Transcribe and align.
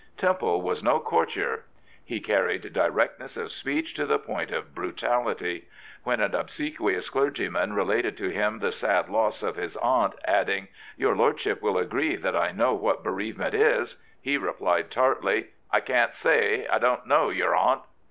Temple 0.17 0.63
was 0.63 0.81
no 0.83 0.99
courtier. 0.99 1.65
He 2.03 2.19
carried 2.19 2.73
directness 2.73 3.37
of 3.37 3.51
speech 3.51 3.93
to 3.93 4.07
the 4.07 4.17
point 4.17 4.49
of 4.49 4.73
brutality. 4.73 5.67
When 6.03 6.19
an 6.21 6.31
obsgquious 6.33 7.11
clergyman 7.11 7.73
related 7.73 8.17
to 8.17 8.29
him 8.29 8.57
the 8.57 8.71
sad 8.71 9.09
loss 9.09 9.43
of 9.43 9.57
his 9.57 9.77
aunt, 9.77 10.15
adding," 10.25 10.69
Your 10.97 11.15
lord 11.15 11.39
ship 11.39 11.61
will 11.61 11.77
agree 11.77 12.15
that 12.15 12.35
I 12.35 12.51
know 12.51 12.73
what 12.73 13.03
bereavement 13.03 13.53
is," 13.53 13.97
he 14.19 14.37
replied 14.39 14.89
tartly," 14.89 15.49
I 15.71 15.81
can't 15.81 16.15
say; 16.15 16.65
I 16.67 16.79
didn't 16.79 17.05
know 17.05 17.29
your 17.29 17.53
aunt." 17.55 17.81